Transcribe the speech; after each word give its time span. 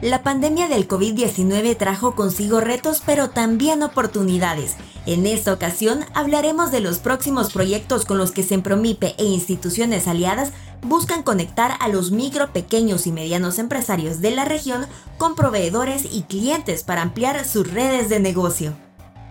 La 0.00 0.22
pandemia 0.22 0.68
del 0.68 0.86
COVID-19 0.86 1.76
trajo 1.76 2.14
consigo 2.14 2.60
retos 2.60 3.02
pero 3.04 3.30
también 3.30 3.82
oportunidades. 3.82 4.76
En 5.06 5.26
esta 5.26 5.52
ocasión 5.52 6.04
hablaremos 6.14 6.70
de 6.70 6.78
los 6.78 6.98
próximos 6.98 7.52
proyectos 7.52 8.04
con 8.04 8.16
los 8.16 8.30
que 8.30 8.44
Sempromipe 8.44 9.16
e 9.18 9.24
instituciones 9.24 10.06
aliadas 10.06 10.52
buscan 10.82 11.24
conectar 11.24 11.72
a 11.80 11.88
los 11.88 12.12
micro, 12.12 12.52
pequeños 12.52 13.08
y 13.08 13.12
medianos 13.12 13.58
empresarios 13.58 14.20
de 14.20 14.30
la 14.30 14.44
región 14.44 14.86
con 15.16 15.34
proveedores 15.34 16.06
y 16.12 16.22
clientes 16.22 16.84
para 16.84 17.02
ampliar 17.02 17.44
sus 17.44 17.68
redes 17.68 18.08
de 18.08 18.20
negocio. 18.20 18.76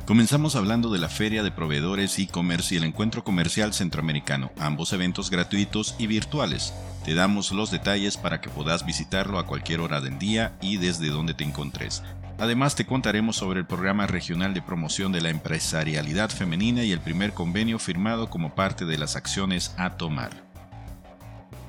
Comenzamos 0.06 0.58
hablando 0.58 0.90
de 0.90 1.00
la 1.00 1.08
Feria 1.08 1.44
de 1.44 1.52
Proveedores 1.52 2.20
e-commerce 2.20 2.76
y 2.76 2.78
el 2.78 2.84
Encuentro 2.84 3.24
Comercial 3.24 3.74
Centroamericano, 3.74 4.52
ambos 4.58 4.92
eventos 4.92 5.30
gratuitos 5.30 5.96
y 5.98 6.08
virtuales. 6.08 6.74
Te 7.08 7.16
damos 7.16 7.54
los 7.54 7.72
detalles 7.72 8.18
para 8.18 8.42
que 8.42 8.50
puedas 8.50 8.86
visitarlo 8.86 9.40
a 9.40 9.48
cualquier 9.48 9.80
hora 9.80 10.02
del 10.02 10.20
día 10.20 10.58
y 10.60 10.76
desde 10.76 11.08
donde 11.08 11.34
te 11.34 11.46
encontres. 11.46 12.04
Además 12.38 12.76
te 12.76 12.86
contaremos 12.86 13.38
sobre 13.38 13.62
el 13.62 13.66
programa 13.66 14.08
regional 14.08 14.54
de 14.54 14.62
promoción 14.62 15.14
de 15.14 15.22
la 15.22 15.30
empresarialidad 15.30 16.30
femenina 16.30 16.84
y 16.84 16.92
el 16.92 17.00
primer 17.00 17.32
convenio 17.32 17.80
firmado 17.80 18.30
como 18.30 18.56
parte 18.56 18.84
de 18.84 18.98
las 18.98 19.16
acciones 19.16 19.74
a 19.78 19.92
tomar. 19.92 20.32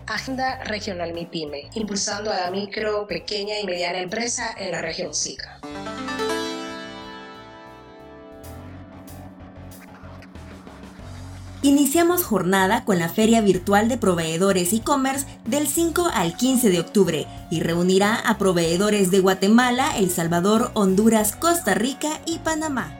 Agenda 0.09 0.65
Regional 0.65 1.13
MIPYME, 1.13 1.71
impulsando 1.75 2.33
a 2.33 2.41
la 2.41 2.51
micro, 2.51 3.07
pequeña 3.07 3.61
y 3.61 3.65
mediana 3.65 4.01
empresa 4.01 4.57
en 4.59 4.73
la 4.73 4.83
región 4.83 5.15
SICA. 5.15 5.61
Iniciamos 11.69 12.25
jornada 12.25 12.87
con 12.87 12.99
la 12.99 13.11
Feria 13.11 13.43
Virtual 13.43 13.91
de 13.91 13.99
Proveedores 13.99 14.73
e-commerce 14.73 15.27
del 15.45 15.67
5 15.67 16.09
al 16.15 16.35
15 16.35 16.71
de 16.71 16.81
octubre 16.81 17.27
y 17.51 17.61
reunirá 17.61 18.15
a 18.15 18.39
proveedores 18.39 19.11
de 19.11 19.21
Guatemala, 19.21 19.99
El 19.99 20.09
Salvador, 20.09 20.71
Honduras, 20.73 21.37
Costa 21.37 21.75
Rica 21.75 22.23
y 22.25 22.39
Panamá. 22.39 22.99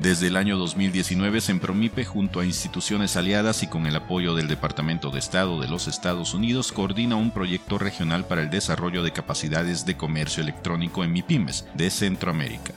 Desde 0.00 0.26
el 0.26 0.36
año 0.36 0.58
2019, 0.58 1.40
Sempromipe, 1.40 2.04
junto 2.04 2.40
a 2.40 2.44
instituciones 2.44 3.16
aliadas 3.16 3.62
y 3.62 3.68
con 3.68 3.86
el 3.86 3.94
apoyo 3.94 4.34
del 4.34 4.48
Departamento 4.48 5.10
de 5.10 5.20
Estado 5.20 5.60
de 5.60 5.68
los 5.68 5.86
Estados 5.86 6.34
Unidos, 6.34 6.72
coordina 6.72 7.14
un 7.14 7.30
proyecto 7.30 7.78
regional 7.78 8.26
para 8.26 8.42
el 8.42 8.50
desarrollo 8.50 9.04
de 9.04 9.12
capacidades 9.12 9.86
de 9.86 9.96
comercio 9.96 10.42
electrónico 10.42 11.04
en 11.04 11.12
MIPIMES 11.12 11.64
de 11.74 11.90
Centroamérica. 11.90 12.74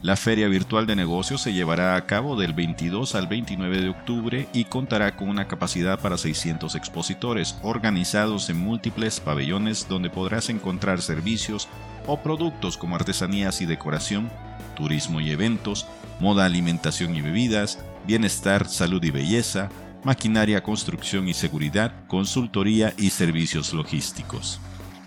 La 0.00 0.14
Feria 0.14 0.46
Virtual 0.46 0.86
de 0.86 0.94
Negocios 0.94 1.42
se 1.42 1.52
llevará 1.52 1.96
a 1.96 2.06
cabo 2.06 2.36
del 2.36 2.52
22 2.52 3.16
al 3.16 3.26
29 3.26 3.80
de 3.80 3.88
octubre 3.88 4.48
y 4.52 4.64
contará 4.64 5.16
con 5.16 5.28
una 5.28 5.48
capacidad 5.48 5.98
para 5.98 6.16
600 6.16 6.76
expositores 6.76 7.58
organizados 7.62 8.48
en 8.48 8.58
múltiples 8.58 9.18
pabellones 9.18 9.88
donde 9.88 10.08
podrás 10.08 10.50
encontrar 10.50 11.02
servicios 11.02 11.66
o 12.08 12.16
productos 12.16 12.76
como 12.76 12.96
artesanías 12.96 13.60
y 13.60 13.66
decoración, 13.66 14.28
turismo 14.74 15.20
y 15.20 15.30
eventos, 15.30 15.86
moda, 16.18 16.46
alimentación 16.46 17.14
y 17.14 17.20
bebidas, 17.20 17.78
bienestar, 18.06 18.68
salud 18.68 19.02
y 19.04 19.12
belleza, 19.12 19.68
maquinaria, 20.02 20.62
construcción 20.62 21.28
y 21.28 21.34
seguridad, 21.34 21.92
consultoría 22.08 22.94
y 22.96 23.10
servicios 23.10 23.72
logísticos. 23.72 24.58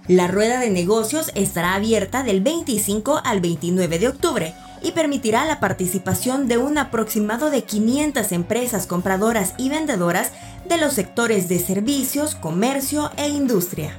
La 0.08 0.28
rueda 0.28 0.60
de 0.60 0.70
negocios 0.70 1.32
estará 1.36 1.76
abierta 1.76 2.24
del 2.24 2.42
25 2.42 3.22
al 3.24 3.42
29 3.42 4.00
de 4.00 4.08
octubre 4.08 4.54
y 4.84 4.92
permitirá 4.92 5.46
la 5.46 5.60
participación 5.60 6.48
de 6.48 6.58
un 6.58 6.78
aproximado 6.78 7.50
de 7.52 7.64
500 7.64 8.32
empresas 8.32 8.88
compradoras 8.88 9.54
y 9.58 9.70
vendedoras 9.70 10.32
de 10.68 10.78
los 10.78 10.94
sectores 10.94 11.48
de 11.50 11.60
servicios, 11.60 12.36
comercio 12.36 13.12
e 13.18 13.30
industria. 13.30 13.96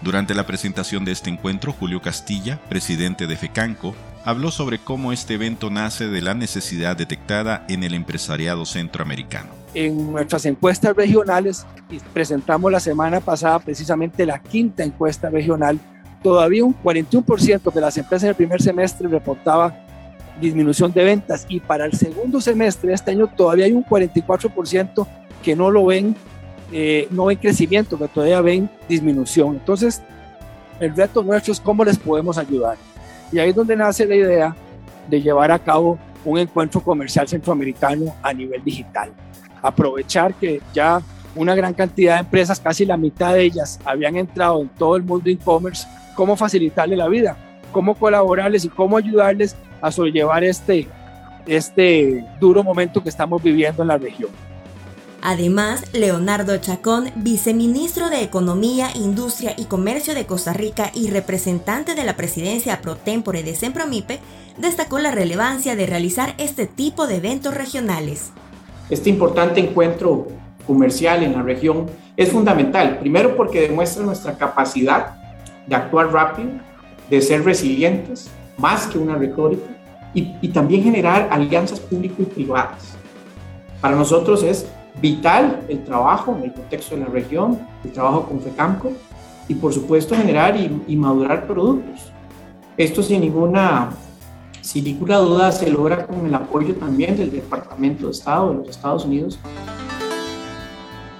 Durante 0.00 0.34
la 0.34 0.46
presentación 0.46 1.04
de 1.04 1.12
este 1.12 1.28
encuentro, 1.28 1.72
Julio 1.72 2.00
Castilla, 2.00 2.60
presidente 2.68 3.26
de 3.26 3.36
FECANCO, 3.36 3.94
habló 4.24 4.50
sobre 4.52 4.78
cómo 4.78 5.12
este 5.12 5.34
evento 5.34 5.70
nace 5.70 6.06
de 6.06 6.20
la 6.20 6.34
necesidad 6.34 6.96
detectada 6.96 7.64
en 7.68 7.82
el 7.82 7.94
empresariado 7.94 8.64
centroamericano. 8.64 9.48
En 9.74 10.12
nuestras 10.12 10.46
encuestas 10.46 10.94
regionales, 10.94 11.66
presentamos 12.12 12.70
la 12.70 12.80
semana 12.80 13.20
pasada 13.20 13.58
precisamente 13.58 14.24
la 14.24 14.38
quinta 14.38 14.84
encuesta 14.84 15.30
regional, 15.30 15.80
todavía 16.22 16.64
un 16.64 16.74
41% 16.80 17.72
de 17.72 17.80
las 17.80 17.98
empresas 17.98 18.24
en 18.24 18.28
el 18.30 18.34
primer 18.36 18.62
semestre 18.62 19.08
reportaba 19.08 19.84
disminución 20.40 20.92
de 20.92 21.04
ventas 21.04 21.44
y 21.48 21.58
para 21.58 21.84
el 21.84 21.92
segundo 21.92 22.40
semestre 22.40 22.88
de 22.88 22.94
este 22.94 23.10
año 23.10 23.26
todavía 23.26 23.66
hay 23.66 23.72
un 23.72 23.84
44% 23.84 25.06
que 25.42 25.56
no 25.56 25.70
lo 25.70 25.86
ven, 25.86 26.14
eh, 26.72 27.08
no 27.10 27.26
ven 27.26 27.38
crecimiento, 27.38 27.98
que 27.98 28.08
todavía 28.08 28.40
ven 28.40 28.70
disminución. 28.88 29.54
Entonces, 29.54 30.02
el 30.80 30.94
reto 30.94 31.22
nuestro 31.22 31.52
es 31.52 31.60
cómo 31.60 31.84
les 31.84 31.98
podemos 31.98 32.38
ayudar. 32.38 32.76
Y 33.32 33.38
ahí 33.38 33.50
es 33.50 33.54
donde 33.54 33.76
nace 33.76 34.06
la 34.06 34.14
idea 34.14 34.56
de 35.08 35.20
llevar 35.20 35.50
a 35.50 35.58
cabo 35.58 35.98
un 36.24 36.38
encuentro 36.38 36.82
comercial 36.82 37.26
centroamericano 37.28 38.14
a 38.22 38.32
nivel 38.32 38.62
digital. 38.62 39.12
Aprovechar 39.62 40.34
que 40.34 40.60
ya 40.72 41.02
una 41.34 41.54
gran 41.54 41.74
cantidad 41.74 42.14
de 42.14 42.20
empresas, 42.20 42.60
casi 42.60 42.84
la 42.84 42.96
mitad 42.96 43.34
de 43.34 43.42
ellas, 43.42 43.78
habían 43.84 44.16
entrado 44.16 44.60
en 44.60 44.68
todo 44.68 44.96
el 44.96 45.02
mundo 45.02 45.30
e-commerce, 45.30 45.86
cómo 46.14 46.36
facilitarle 46.36 46.96
la 46.96 47.08
vida, 47.08 47.36
cómo 47.72 47.94
colaborarles 47.94 48.64
y 48.64 48.68
cómo 48.68 48.96
ayudarles 48.96 49.56
a 49.80 49.90
sobrellevar 49.92 50.42
este, 50.44 50.86
este 51.46 52.24
duro 52.40 52.62
momento 52.62 53.02
que 53.02 53.08
estamos 53.08 53.42
viviendo 53.42 53.82
en 53.82 53.88
la 53.88 53.98
región. 53.98 54.30
Además, 55.20 55.84
Leonardo 55.92 56.56
Chacón, 56.58 57.10
viceministro 57.16 58.08
de 58.08 58.22
Economía, 58.22 58.90
Industria 58.94 59.54
y 59.56 59.64
Comercio 59.64 60.14
de 60.14 60.26
Costa 60.26 60.52
Rica 60.52 60.90
y 60.94 61.10
representante 61.10 61.94
de 61.94 62.04
la 62.04 62.16
presidencia 62.16 62.80
pro 62.80 62.96
tempore 62.96 63.42
de 63.42 63.56
Sempromipe, 63.56 64.20
destacó 64.58 64.98
la 65.00 65.10
relevancia 65.10 65.74
de 65.74 65.86
realizar 65.86 66.34
este 66.38 66.66
tipo 66.66 67.06
de 67.06 67.16
eventos 67.16 67.54
regionales. 67.54 68.30
Este 68.90 69.10
importante 69.10 69.60
encuentro 69.60 70.28
comercial 70.66 71.22
en 71.24 71.32
la 71.32 71.42
región 71.42 71.86
es 72.16 72.30
fundamental, 72.30 72.98
primero 72.98 73.36
porque 73.36 73.60
demuestra 73.60 74.04
nuestra 74.04 74.36
capacidad 74.38 75.16
de 75.66 75.74
actuar 75.74 76.12
rápido, 76.12 76.50
de 77.10 77.20
ser 77.20 77.44
resilientes, 77.44 78.30
más 78.56 78.86
que 78.86 78.98
una 78.98 79.16
retórica, 79.16 79.66
y, 80.14 80.48
también 80.48 80.82
generar 80.82 81.28
alianzas 81.30 81.80
público 81.80 82.22
y 82.22 82.24
privadas. 82.24 82.96
Para 83.80 83.94
nosotros 83.94 84.42
es 84.42 84.66
vital 85.00 85.62
el 85.68 85.84
trabajo 85.84 86.34
en 86.36 86.44
el 86.44 86.52
contexto 86.52 86.94
de 86.94 87.02
la 87.02 87.06
región, 87.08 87.58
el 87.84 87.92
trabajo 87.92 88.24
con 88.24 88.40
FECAMCO, 88.40 88.92
y 89.48 89.54
por 89.54 89.72
supuesto 89.72 90.14
generar 90.14 90.56
y, 90.56 90.96
madurar 90.96 91.46
productos. 91.46 92.12
Esto 92.76 93.02
sin 93.02 93.22
ninguna, 93.22 93.90
sin 94.60 94.84
ninguna 94.84 95.16
duda 95.18 95.52
se 95.52 95.70
logra 95.70 96.06
con 96.06 96.26
el 96.26 96.34
apoyo 96.34 96.74
también 96.74 97.16
del 97.16 97.30
Departamento 97.30 98.06
de 98.06 98.12
Estado 98.12 98.50
de 98.50 98.54
los 98.56 98.68
Estados 98.68 99.04
Unidos. 99.04 99.38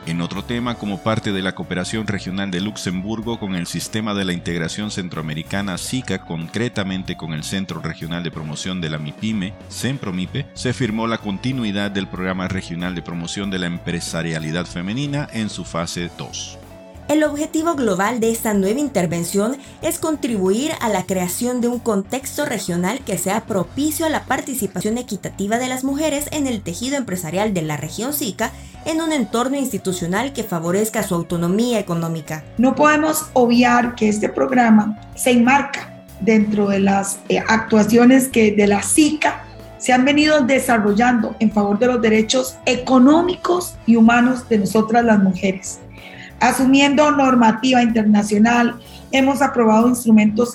En 0.09 0.23
otro 0.23 0.43
tema, 0.43 0.77
como 0.77 1.03
parte 1.03 1.33
de 1.33 1.43
la 1.43 1.55
cooperación 1.55 2.07
regional 2.07 2.51
de 2.51 2.63
Luxemburgo 2.63 3.39
con 3.39 3.55
el 3.55 3.67
sistema 3.67 4.15
de 4.15 4.25
la 4.25 4.33
integración 4.33 4.91
centroamericana 4.91 5.77
SICA, 5.77 6.25
concretamente 6.25 7.19
con 7.19 7.35
el 7.35 7.45
Centro 7.45 7.83
Regional 7.83 8.23
de 8.23 8.31
Promoción 8.31 8.81
de 8.81 8.89
la 8.89 8.97
MIPYME, 8.97 9.53
CEMPROMIPE, 9.69 10.47
se 10.55 10.73
firmó 10.73 11.07
la 11.07 11.19
continuidad 11.19 11.91
del 11.91 12.09
Programa 12.09 12.49
Regional 12.49 12.95
de 12.95 13.03
Promoción 13.03 13.51
de 13.51 13.59
la 13.59 13.67
Empresarialidad 13.67 14.65
Femenina 14.65 15.29
en 15.31 15.51
su 15.51 15.67
fase 15.67 16.11
2. 16.17 16.68
El 17.09 17.25
objetivo 17.25 17.75
global 17.75 18.21
de 18.21 18.31
esta 18.31 18.53
nueva 18.53 18.81
intervención 18.81 19.57
es 19.81 19.99
contribuir 19.99 20.73
a 20.83 20.91
la 20.91 21.05
creación 21.05 21.63
de 21.63 21.69
un 21.69 21.79
contexto 21.79 22.45
regional 22.45 23.01
que 23.01 23.17
sea 23.17 23.47
propicio 23.47 24.05
a 24.05 24.11
la 24.11 24.27
participación 24.27 24.99
equitativa 24.99 25.59
de 25.59 25.69
las 25.69 25.85
mujeres 25.85 26.29
en 26.33 26.47
el 26.47 26.61
tejido 26.61 26.99
empresarial 26.99 27.55
de 27.55 27.63
la 27.63 27.79
región 27.79 28.13
SICA 28.13 28.53
en 28.85 29.01
un 29.01 29.13
entorno 29.13 29.57
institucional 29.57 30.35
que 30.35 30.45
favorezca 30.45 31.03
su 31.03 31.15
autonomía 31.15 31.79
económica. 31.79 32.45
No 32.59 32.75
podemos 32.75 33.25
obviar 33.33 33.95
que 33.95 34.11
este 34.11 34.29
programa 34.29 35.01
se 35.15 35.31
enmarca 35.31 36.05
dentro 36.21 36.69
de 36.69 36.81
las 36.81 37.21
eh, 37.31 37.39
actuaciones 37.39 38.29
que 38.29 38.53
de 38.53 38.67
la 38.67 38.83
SICA 38.83 39.47
se 39.79 39.95
han 39.95 40.05
venido 40.05 40.43
desarrollando 40.43 41.35
en 41.39 41.53
favor 41.53 41.79
de 41.79 41.87
los 41.87 42.03
derechos 42.03 42.59
económicos 42.67 43.77
y 43.87 43.97
humanos 43.97 44.47
de 44.51 44.59
nosotras 44.59 45.07
las 45.07 45.23
mujeres 45.23 45.79
Asumiendo 46.41 47.11
normativa 47.11 47.83
internacional, 47.83 48.79
hemos 49.11 49.43
aprobado 49.43 49.89
instrumentos 49.89 50.55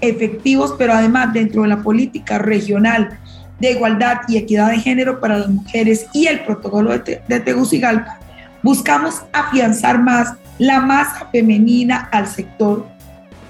efectivos, 0.00 0.74
pero 0.76 0.92
además 0.92 1.32
dentro 1.32 1.62
de 1.62 1.68
la 1.68 1.82
política 1.82 2.38
regional 2.38 3.18
de 3.60 3.70
igualdad 3.70 4.22
y 4.26 4.36
equidad 4.36 4.70
de 4.70 4.80
género 4.80 5.20
para 5.20 5.38
las 5.38 5.48
mujeres 5.48 6.06
y 6.12 6.26
el 6.26 6.40
protocolo 6.40 6.98
de, 6.98 7.40
Tegucigalpa, 7.40 8.18
buscamos 8.62 9.22
afianzar 9.32 10.02
más 10.02 10.34
la 10.58 10.80
masa 10.80 11.28
femenina 11.30 12.08
al 12.10 12.26
sector 12.26 12.84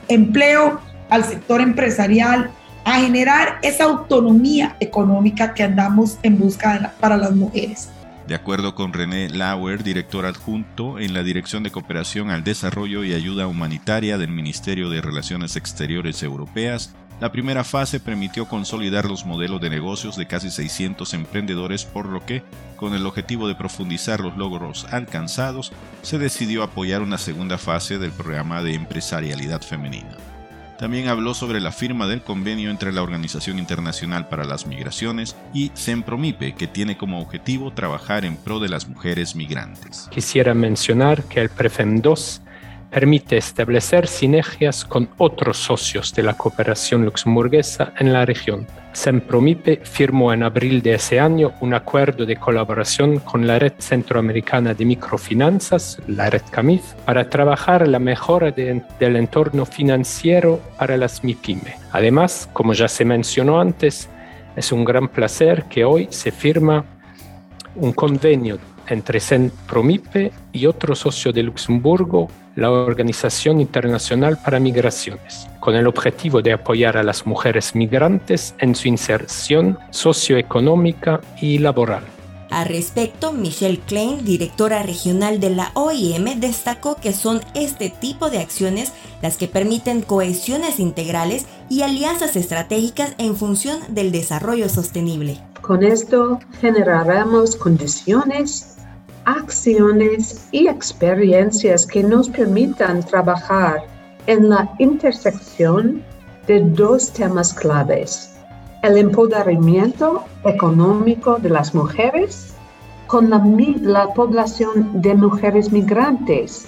empleo, 0.08 0.80
al 1.08 1.24
sector 1.24 1.62
empresarial, 1.62 2.50
a 2.84 3.00
generar 3.00 3.58
esa 3.62 3.84
autonomía 3.84 4.76
económica 4.80 5.54
que 5.54 5.62
andamos 5.62 6.19
en 6.22 6.38
busca 6.38 6.92
para 7.00 7.16
las 7.16 7.32
mujeres. 7.34 7.88
De 8.26 8.36
acuerdo 8.36 8.74
con 8.74 8.92
René 8.92 9.28
Lauer, 9.28 9.82
director 9.82 10.26
adjunto 10.26 10.98
en 11.00 11.12
la 11.12 11.24
Dirección 11.24 11.64
de 11.64 11.72
Cooperación 11.72 12.30
al 12.30 12.44
Desarrollo 12.44 13.02
y 13.02 13.14
Ayuda 13.14 13.48
Humanitaria 13.48 14.16
del 14.16 14.30
Ministerio 14.30 14.90
de 14.90 15.00
Relaciones 15.00 15.56
Exteriores 15.56 16.22
Europeas, 16.22 16.94
la 17.20 17.30
primera 17.30 17.62
fase 17.62 18.00
permitió 18.00 18.48
consolidar 18.48 19.04
los 19.04 19.26
modelos 19.26 19.60
de 19.60 19.70
negocios 19.70 20.16
de 20.16 20.26
casi 20.26 20.50
600 20.50 21.14
emprendedores, 21.14 21.84
por 21.84 22.06
lo 22.06 22.24
que, 22.24 22.42
con 22.76 22.94
el 22.94 23.06
objetivo 23.06 23.48
de 23.48 23.54
profundizar 23.54 24.20
los 24.20 24.36
logros 24.36 24.86
alcanzados, 24.90 25.72
se 26.02 26.19
decidió 26.19 26.62
apoyar 26.62 27.02
una 27.02 27.19
segunda 27.19 27.58
fase 27.58 27.98
del 27.98 28.12
programa 28.12 28.62
de 28.62 28.74
empresarialidad 28.74 29.62
femenina. 29.62 30.16
También 30.82 31.06
habló 31.06 31.32
sobre 31.32 31.61
la 31.61 31.70
firma 31.70 32.08
del 32.08 32.23
convenio 32.23 32.69
entre 32.69 32.90
la 32.90 33.05
Organización 33.05 33.61
Internacional 33.61 34.26
para 34.26 34.43
las 34.43 34.67
Migraciones 34.67 35.37
y 35.55 35.70
CEMPROMIPE, 35.76 36.56
que 36.56 36.67
tiene 36.67 36.96
como 36.96 37.20
objetivo 37.20 37.73
trabajar 37.73 38.25
en 38.25 38.34
pro 38.34 38.58
de 38.58 38.69
las 38.69 38.88
mujeres 38.88 39.37
migrantes. 39.37 40.08
Quisiera 40.11 40.55
mencionar 40.55 41.23
que 41.23 41.40
el 41.40 41.50
PREFEM 41.50 42.00
2 42.00 42.42
permite 42.93 43.39
establecer 43.39 44.06
sinergias 44.06 44.85
con 44.85 45.09
otros 45.17 45.56
socios 45.56 46.12
de 46.15 46.23
la 46.23 46.35
cooperación 46.35 47.06
luxemburguesa 47.06 47.94
en 47.99 48.12
la 48.12 48.27
región. 48.27 48.67
Sempromipe 48.93 49.81
firmó 49.83 50.35
en 50.35 50.43
abril 50.43 50.83
de 50.83 50.94
ese 50.94 51.19
año 51.19 51.53
un 51.62 51.73
acuerdo 51.73 52.27
de 52.27 52.37
colaboración 52.37 53.19
con 53.21 53.47
la 53.47 53.59
Red 53.59 53.73
Centroamericana 53.79 54.75
de 54.75 54.85
Microfinanzas, 54.85 56.03
la 56.06 56.29
Red 56.29 56.43
CAMIF, 56.50 56.83
para 57.06 57.31
trabajar 57.31 57.89
la 57.89 57.99
mejora 57.99 58.50
del 58.50 59.17
entorno 59.17 59.65
financiero 59.65 60.61
para 60.79 60.99
las 60.99 61.25
MIPYME. 61.25 61.77
Además, 61.93 62.50
como 62.53 62.75
ya 62.75 62.89
se 62.89 63.06
mencionó 63.06 63.59
antes, 63.59 64.11
es 64.55 64.71
un 64.71 64.85
gran 64.85 65.09
placer 65.09 65.65
que 65.65 65.87
hoy 65.87 66.09
se 66.11 66.31
firma 66.31 66.85
un 67.75 67.93
convenio 67.94 68.59
entre 68.88 69.20
Sempromipe 69.20 70.32
y 70.52 70.67
otro 70.67 70.94
socio 70.94 71.32
de 71.32 71.43
Luxemburgo 71.43 72.29
la 72.55 72.70
Organización 72.70 73.61
Internacional 73.61 74.38
para 74.43 74.61
Migraciones, 74.61 75.49
con 75.61 75.75
el 75.75 75.87
objetivo 75.87 76.43
de 76.43 76.52
apoyar 76.52 76.96
a 76.96 77.02
las 77.02 77.26
mujeres 77.26 77.75
migrantes 77.75 78.55
en 78.58 78.75
su 78.75 78.88
inserción 78.88 79.79
socioeconómica 79.90 81.20
y 81.40 81.58
laboral. 81.58 82.05
Al 82.50 82.69
respecto, 82.69 83.32
Michelle 83.32 83.81
Klein, 83.87 84.26
directora 84.26 84.82
regional 84.82 85.40
de 85.40 85.49
la 85.49 85.70
OIM, 85.73 86.38
destacó 86.38 86.96
que 86.96 87.14
son 87.14 87.40
este 87.55 87.88
tipo 87.88 88.29
de 88.29 88.40
acciones 88.40 88.93
las 89.23 89.38
que 89.38 89.49
permiten 89.49 90.02
cohesiones 90.02 90.79
integrales 90.79 91.46
y 91.70 91.81
alianzas 91.81 92.37
estratégicas 92.37 93.14
en 93.17 93.37
función 93.37 93.79
del 93.88 94.12
desarrollo 94.12 94.69
sostenible. 94.69 95.40
Con 95.62 95.82
esto 95.82 96.40
generaremos 96.61 97.56
condiciones 97.56 98.71
acciones 99.24 100.48
y 100.52 100.69
experiencias 100.69 101.86
que 101.86 102.02
nos 102.02 102.28
permitan 102.28 103.02
trabajar 103.02 103.82
en 104.26 104.48
la 104.48 104.72
intersección 104.78 106.02
de 106.46 106.60
dos 106.60 107.12
temas 107.12 107.52
claves, 107.54 108.34
el 108.82 108.96
empoderamiento 108.96 110.24
económico 110.44 111.36
de 111.36 111.50
las 111.50 111.74
mujeres 111.74 112.54
con 113.06 113.30
la, 113.30 113.42
la 113.82 114.12
población 114.14 115.02
de 115.02 115.14
mujeres 115.14 115.70
migrantes. 115.70 116.66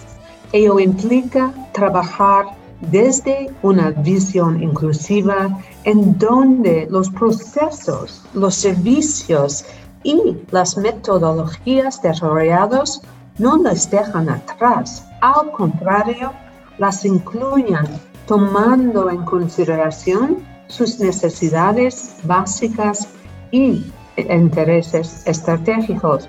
Ello 0.52 0.78
implica 0.78 1.52
trabajar 1.72 2.46
desde 2.90 3.50
una 3.62 3.90
visión 3.90 4.62
inclusiva 4.62 5.58
en 5.84 6.18
donde 6.18 6.86
los 6.90 7.10
procesos, 7.10 8.22
los 8.34 8.54
servicios 8.54 9.64
y 10.04 10.36
las 10.50 10.76
metodologías 10.76 12.00
desarrolladas 12.00 13.00
no 13.38 13.56
las 13.56 13.90
dejan 13.90 14.28
atrás, 14.28 15.04
al 15.20 15.50
contrario, 15.50 16.32
las 16.78 17.04
incluyen 17.04 17.86
tomando 18.26 19.10
en 19.10 19.24
consideración 19.24 20.38
sus 20.68 21.00
necesidades 21.00 22.16
básicas 22.22 23.08
y 23.50 23.84
intereses 24.16 25.22
estratégicos. 25.26 26.28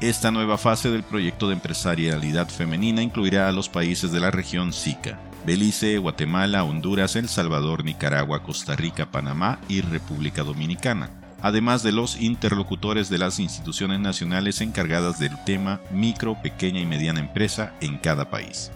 Esta 0.00 0.30
nueva 0.30 0.56
fase 0.56 0.90
del 0.90 1.02
proyecto 1.02 1.48
de 1.48 1.54
empresarialidad 1.54 2.48
femenina 2.48 3.02
incluirá 3.02 3.48
a 3.48 3.52
los 3.52 3.68
países 3.68 4.12
de 4.12 4.20
la 4.20 4.30
región 4.30 4.72
SICA, 4.72 5.18
Belice, 5.44 5.98
Guatemala, 5.98 6.64
Honduras, 6.64 7.16
El 7.16 7.28
Salvador, 7.28 7.84
Nicaragua, 7.84 8.42
Costa 8.42 8.76
Rica, 8.76 9.10
Panamá 9.10 9.58
y 9.68 9.80
República 9.80 10.44
Dominicana 10.44 11.10
además 11.48 11.82
de 11.82 11.92
los 11.92 12.20
interlocutores 12.20 13.08
de 13.08 13.18
las 13.18 13.40
instituciones 13.40 14.00
nacionales 14.00 14.60
encargadas 14.60 15.18
del 15.18 15.32
tema 15.44 15.80
micro, 15.90 16.40
pequeña 16.42 16.80
y 16.80 16.86
mediana 16.86 17.20
empresa 17.20 17.72
en 17.80 17.98
cada 17.98 18.30
país. 18.30 18.70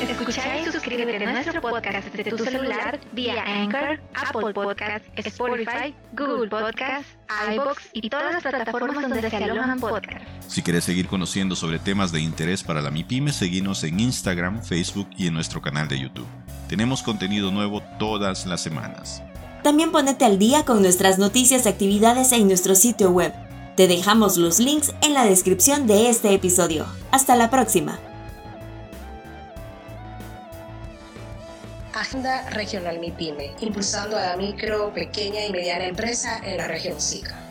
Escucha 0.00 0.58
y 0.58 0.64
suscríbete 0.70 1.24
a 1.24 1.32
nuestro 1.32 1.60
podcast 1.60 2.08
desde 2.12 2.30
tu 2.30 2.38
celular 2.38 3.00
vía 3.12 3.42
Anchor, 3.44 4.00
Apple 4.14 4.52
Podcast, 4.52 5.04
Spotify, 5.16 5.94
Google 6.12 6.48
Podcast, 6.48 7.04
iBox 7.52 7.90
y 7.92 8.10
todas 8.10 8.34
las 8.34 8.42
plataformas 8.42 9.08
donde 9.08 9.30
se 9.30 9.36
alojan 9.36 9.80
podcasts. 9.80 10.28
Si 10.46 10.62
quieres 10.62 10.84
seguir 10.84 11.08
conociendo 11.08 11.56
sobre 11.56 11.78
temas 11.78 12.12
de 12.12 12.20
interés 12.20 12.62
para 12.62 12.82
la 12.82 12.90
MIPYME, 12.90 13.32
seguimos 13.32 13.84
en 13.84 14.00
Instagram, 14.00 14.62
Facebook 14.62 15.08
y 15.16 15.28
en 15.28 15.34
nuestro 15.34 15.62
canal 15.62 15.88
de 15.88 16.00
YouTube. 16.00 16.26
Tenemos 16.68 17.02
contenido 17.02 17.50
nuevo 17.50 17.82
todas 17.98 18.46
las 18.46 18.62
semanas. 18.62 19.22
También 19.62 19.92
ponete 19.92 20.24
al 20.24 20.38
día 20.38 20.64
con 20.64 20.82
nuestras 20.82 21.18
noticias 21.18 21.66
y 21.66 21.68
actividades 21.68 22.32
en 22.32 22.46
nuestro 22.46 22.74
sitio 22.74 23.10
web. 23.10 23.32
Te 23.76 23.86
dejamos 23.88 24.36
los 24.36 24.58
links 24.58 24.92
en 25.02 25.14
la 25.14 25.24
descripción 25.24 25.86
de 25.86 26.08
este 26.08 26.32
episodio. 26.32 26.86
Hasta 27.10 27.36
la 27.36 27.50
próxima. 27.50 27.98
Agenda 31.94 32.48
Regional 32.50 33.00
MIPYME, 33.00 33.54
impulsando 33.60 34.16
a 34.16 34.26
la 34.26 34.36
micro, 34.36 34.92
pequeña 34.94 35.44
y 35.44 35.50
mediana 35.50 35.86
empresa 35.86 36.40
en 36.44 36.56
la 36.56 36.68
región 36.68 37.00
SICA. 37.00 37.47